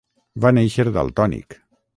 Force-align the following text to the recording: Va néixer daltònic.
Va 0.45 0.51
néixer 0.59 0.87
daltònic. 0.97 1.61